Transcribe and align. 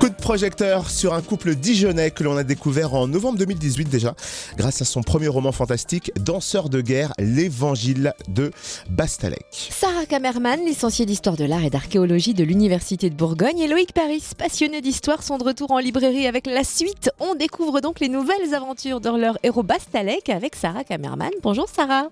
Coup 0.00 0.08
de 0.08 0.14
projecteur 0.14 0.88
sur 0.88 1.12
un 1.12 1.20
couple 1.20 1.54
dijonnais 1.54 2.10
que 2.10 2.24
l'on 2.24 2.34
a 2.38 2.42
découvert 2.42 2.94
en 2.94 3.06
novembre 3.06 3.36
2018 3.36 3.90
déjà, 3.90 4.14
grâce 4.56 4.80
à 4.80 4.86
son 4.86 5.02
premier 5.02 5.28
roman 5.28 5.52
fantastique, 5.52 6.10
Danseur 6.18 6.70
de 6.70 6.80
guerre, 6.80 7.12
l'évangile 7.18 8.14
de 8.26 8.50
Bastalec. 8.88 9.44
Sarah 9.52 10.06
Kamerman, 10.06 10.64
licenciée 10.64 11.04
d'histoire 11.04 11.36
de 11.36 11.44
l'art 11.44 11.64
et 11.64 11.68
d'archéologie 11.68 12.32
de 12.32 12.44
l'Université 12.44 13.10
de 13.10 13.14
Bourgogne, 13.14 13.58
et 13.58 13.68
Loïc 13.68 13.92
Paris, 13.92 14.24
passionné 14.38 14.80
d'histoire, 14.80 15.22
sont 15.22 15.36
de 15.36 15.44
retour 15.44 15.70
en 15.70 15.78
librairie 15.78 16.26
avec 16.26 16.46
la 16.46 16.64
suite. 16.64 17.10
On 17.20 17.34
découvre 17.34 17.82
donc 17.82 18.00
les 18.00 18.08
nouvelles 18.08 18.54
aventures 18.54 19.02
de 19.02 19.10
leur 19.10 19.36
héros 19.42 19.62
Bastalec 19.62 20.30
avec 20.30 20.56
Sarah 20.56 20.82
Kamerman. 20.82 21.32
Bonjour 21.42 21.68
Sarah. 21.68 22.08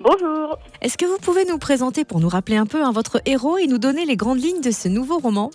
Bonjour. 0.00 0.58
Est-ce 0.82 0.98
que 0.98 1.06
vous 1.06 1.18
pouvez 1.18 1.44
nous 1.46 1.58
présenter 1.58 2.04
pour 2.04 2.20
nous 2.20 2.28
rappeler 2.28 2.56
un 2.56 2.66
peu 2.66 2.84
hein, 2.84 2.92
votre 2.92 3.22
héros 3.24 3.56
et 3.56 3.68
nous 3.68 3.78
donner 3.78 4.04
les 4.04 4.16
grandes 4.16 4.42
lignes 4.42 4.60
de 4.60 4.70
ce 4.70 4.88
nouveau 4.88 5.18
roman? 5.18 5.50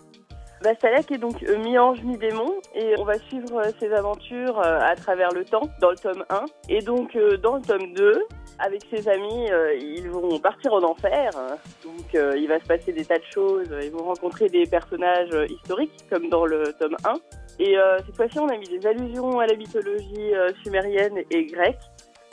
Bastalek 0.68 1.10
est 1.14 1.18
donc 1.18 1.44
euh, 1.44 1.58
mi-ange, 1.60 2.04
mi-démon, 2.04 2.60
et 2.76 2.94
on 3.00 3.06
va 3.06 3.18
suivre 3.20 3.56
euh, 3.56 3.72
ses 3.80 3.94
aventures 3.94 4.60
euh, 4.60 4.82
à 4.82 4.98
travers 4.98 5.32
le 5.32 5.46
temps, 5.46 5.70
dans 5.80 5.92
le 5.92 5.96
tome 5.96 6.26
1. 6.30 6.44
Et 6.68 6.82
donc, 6.82 7.18
dans 7.42 7.56
le 7.56 7.62
tome 7.62 7.94
2, 7.94 8.22
avec 8.60 8.82
ses 8.92 9.08
amis, 9.08 9.50
ils 9.80 10.10
vont 10.10 10.38
partir 10.40 10.74
en 10.74 10.84
enfer. 10.84 11.30
Donc, 11.86 12.14
il 12.14 12.48
va 12.48 12.60
se 12.60 12.66
passer 12.66 12.92
des 12.92 13.06
tas 13.06 13.18
de 13.18 13.24
choses. 13.32 13.70
Ils 13.82 13.92
vont 13.92 14.04
rencontrer 14.04 14.50
des 14.50 14.66
personnages 14.66 15.30
historiques, 15.50 16.06
comme 16.10 16.28
dans 16.28 16.46
le 16.46 16.74
tome 16.80 16.98
1. 17.06 17.14
Et 17.60 17.76
cette 18.06 18.16
fois-ci, 18.16 18.40
on 18.40 18.48
a 18.48 18.58
mis 18.58 18.68
des 18.68 18.86
allusions 18.88 19.40
à 19.40 19.46
la 19.46 19.56
mythologie 19.56 20.34
sumérienne 20.64 21.20
et 21.30 21.46
grecque. 21.46 21.80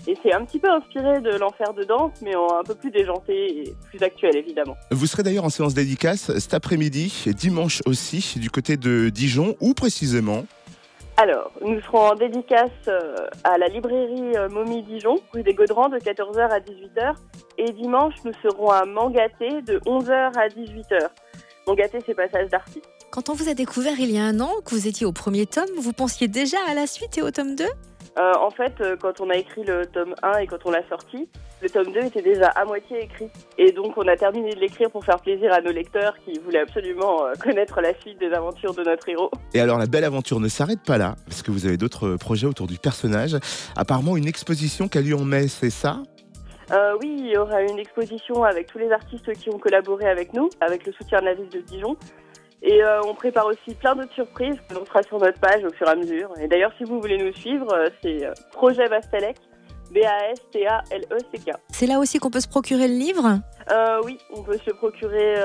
Et 0.06 0.16
c'est 0.22 0.34
un 0.34 0.44
petit 0.44 0.58
peu 0.58 0.70
inspiré 0.70 1.20
de 1.20 1.30
l'enfer 1.30 1.72
de 1.72 1.84
danse, 1.84 2.12
mais 2.22 2.34
un 2.34 2.62
peu 2.64 2.74
plus 2.74 2.90
déjanté 2.90 3.60
et 3.60 3.74
plus 3.88 4.02
actuel, 4.02 4.36
évidemment. 4.36 4.76
Vous 4.90 5.06
serez 5.06 5.22
d'ailleurs 5.22 5.44
en 5.44 5.50
séance 5.50 5.74
dédicace 5.74 6.36
cet 6.38 6.52
après-midi, 6.52 7.24
dimanche 7.28 7.80
aussi, 7.86 8.38
du 8.38 8.50
côté 8.50 8.76
de 8.76 9.08
Dijon, 9.08 9.56
où 9.60 9.74
précisément 9.74 10.44
alors, 11.16 11.52
nous 11.64 11.80
serons 11.82 12.08
en 12.08 12.14
dédicace 12.16 12.72
euh, 12.88 13.14
à 13.44 13.56
la 13.56 13.68
librairie 13.68 14.36
euh, 14.36 14.48
Momie 14.48 14.82
Dijon, 14.82 15.20
rue 15.32 15.44
des 15.44 15.54
Gaudrans, 15.54 15.88
de 15.88 15.98
14h 15.98 16.50
à 16.50 16.58
18h. 16.58 17.14
Et 17.56 17.70
dimanche, 17.70 18.14
nous 18.24 18.32
serons 18.42 18.70
à 18.70 18.84
Mangaté, 18.84 19.62
de 19.62 19.78
11h 19.86 20.10
à 20.10 20.48
18h. 20.48 20.98
Mangaté, 21.68 21.98
c'est 22.04 22.14
passage 22.14 22.48
d'artiste. 22.48 22.88
Quand 23.12 23.28
on 23.28 23.34
vous 23.34 23.48
a 23.48 23.54
découvert 23.54 24.00
il 24.00 24.10
y 24.10 24.18
a 24.18 24.24
un 24.24 24.40
an, 24.40 24.50
que 24.64 24.70
vous 24.70 24.88
étiez 24.88 25.06
au 25.06 25.12
premier 25.12 25.46
tome, 25.46 25.70
vous 25.78 25.92
pensiez 25.92 26.26
déjà 26.26 26.56
à 26.68 26.74
la 26.74 26.88
suite 26.88 27.16
et 27.16 27.22
au 27.22 27.30
tome 27.30 27.54
2 27.54 27.64
euh, 28.16 28.32
en 28.40 28.50
fait, 28.50 28.74
euh, 28.80 28.96
quand 28.96 29.20
on 29.20 29.28
a 29.28 29.36
écrit 29.36 29.64
le 29.64 29.86
tome 29.86 30.14
1 30.22 30.38
et 30.38 30.46
quand 30.46 30.64
on 30.64 30.70
l'a 30.70 30.86
sorti, 30.88 31.28
le 31.62 31.68
tome 31.68 31.92
2 31.92 32.04
était 32.04 32.22
déjà 32.22 32.48
à 32.48 32.64
moitié 32.64 33.02
écrit. 33.02 33.28
Et 33.58 33.72
donc, 33.72 33.96
on 33.96 34.06
a 34.06 34.16
terminé 34.16 34.54
de 34.54 34.60
l'écrire 34.60 34.90
pour 34.90 35.04
faire 35.04 35.18
plaisir 35.18 35.52
à 35.52 35.60
nos 35.60 35.72
lecteurs 35.72 36.14
qui 36.24 36.38
voulaient 36.38 36.60
absolument 36.60 37.24
euh, 37.24 37.32
connaître 37.42 37.80
la 37.80 37.92
suite 38.00 38.20
des 38.20 38.32
aventures 38.32 38.74
de 38.74 38.84
notre 38.84 39.08
héros. 39.08 39.30
Et 39.52 39.60
alors, 39.60 39.78
la 39.78 39.86
belle 39.86 40.04
aventure 40.04 40.38
ne 40.38 40.48
s'arrête 40.48 40.82
pas 40.86 40.96
là, 40.96 41.16
parce 41.26 41.42
que 41.42 41.50
vous 41.50 41.66
avez 41.66 41.76
d'autres 41.76 42.16
projets 42.16 42.46
autour 42.46 42.68
du 42.68 42.78
personnage. 42.78 43.36
Apparemment, 43.76 44.16
une 44.16 44.28
exposition 44.28 44.86
qui 44.86 44.98
a 44.98 45.00
lieu 45.00 45.16
en 45.16 45.24
mai, 45.24 45.48
c'est 45.48 45.70
ça? 45.70 45.98
Oui, 47.00 47.14
il 47.18 47.30
y 47.30 47.36
aura 47.36 47.60
une 47.62 47.78
exposition 47.78 48.42
avec 48.42 48.66
tous 48.66 48.78
les 48.78 48.90
artistes 48.90 49.32
qui 49.34 49.50
ont 49.50 49.58
collaboré 49.58 50.06
avec 50.06 50.32
nous, 50.32 50.48
avec 50.60 50.86
le 50.86 50.92
soutien 50.92 51.20
de 51.20 51.26
la 51.26 51.34
ville 51.34 51.48
de 51.48 51.60
Dijon. 51.60 51.96
Et 52.66 52.82
euh, 52.82 53.02
on 53.02 53.14
prépare 53.14 53.46
aussi 53.46 53.74
plein 53.74 53.94
d'autres 53.94 54.14
surprises 54.14 54.56
que 54.68 54.74
l'on 54.74 54.86
fera 54.86 55.02
sur 55.02 55.18
notre 55.18 55.38
page 55.38 55.62
au 55.64 55.70
fur 55.70 55.86
et 55.86 55.90
à 55.90 55.94
mesure. 55.94 56.30
Et 56.40 56.48
d'ailleurs, 56.48 56.72
si 56.78 56.84
vous 56.84 56.98
voulez 56.98 57.18
nous 57.18 57.32
suivre, 57.34 57.70
euh, 57.74 57.88
c'est 58.02 58.24
euh, 58.24 58.32
Projet 58.52 58.88
Bastalec, 58.88 59.36
B-A-S-T-A-L-E-C-K. 59.92 61.50
C'est 61.68 61.86
là 61.86 61.98
aussi 61.98 62.18
qu'on 62.18 62.30
peut 62.30 62.40
se 62.40 62.48
procurer 62.48 62.88
le 62.88 62.94
livre? 62.94 63.38
Oui, 64.04 64.18
on 64.34 64.42
peut 64.42 64.58
se 64.58 64.70
procurer 64.72 65.36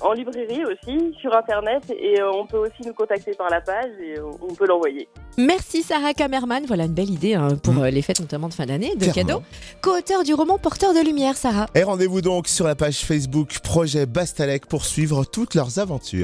en 0.00 0.12
librairie 0.12 0.62
aussi, 0.64 1.14
sur 1.20 1.34
Internet, 1.34 1.82
et 1.90 2.22
on 2.22 2.46
peut 2.46 2.58
aussi 2.58 2.86
nous 2.86 2.94
contacter 2.94 3.32
par 3.32 3.50
la 3.50 3.60
page 3.60 3.90
et 4.00 4.18
on 4.20 4.54
peut 4.54 4.66
l'envoyer. 4.66 5.08
Merci 5.36 5.82
Sarah 5.82 6.14
Kamerman, 6.14 6.64
voilà 6.66 6.84
une 6.84 6.94
belle 6.94 7.10
idée 7.10 7.34
hein, 7.34 7.56
pour 7.62 7.74
mmh. 7.74 7.86
les 7.86 8.02
fêtes 8.02 8.20
notamment 8.20 8.48
de 8.48 8.54
fin 8.54 8.66
d'année, 8.66 8.94
de 8.94 9.06
cadeaux. 9.06 9.42
Co-auteur 9.82 10.22
du 10.22 10.32
roman 10.32 10.58
Porteur 10.58 10.94
de 10.94 11.00
lumière, 11.00 11.36
Sarah. 11.36 11.66
Et 11.74 11.82
rendez-vous 11.82 12.20
donc 12.20 12.46
sur 12.48 12.66
la 12.66 12.76
page 12.76 13.00
Facebook 13.00 13.58
Projet 13.60 14.06
Bastalec 14.06 14.66
pour 14.66 14.84
suivre 14.84 15.24
toutes 15.24 15.54
leurs 15.54 15.78
aventures. 15.78 16.14